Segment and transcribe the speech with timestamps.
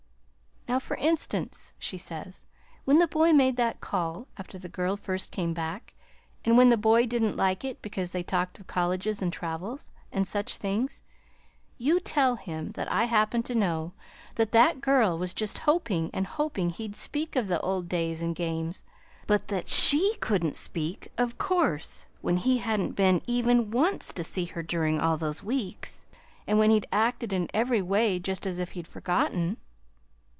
[0.67, 2.45] "'Now, for instance,' she says,
[2.85, 5.93] 'when the boy made that call, after the girl first came back,
[6.45, 10.25] and when the boy didn't like it because they talked of colleges and travels, and
[10.25, 11.03] such things,
[11.77, 13.91] you tell him that I happen to know
[14.35, 18.33] that that girl was just hoping and hoping he'd speak of the old days and
[18.33, 18.85] games;
[19.27, 24.23] but that she could n't speak, of course, when he hadn't been even once to
[24.23, 26.05] see her during all those weeks,
[26.47, 29.57] and when he'd acted in every way just as if he'd forgotten.'"